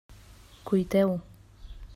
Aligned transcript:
Cuiteu! 0.65 1.19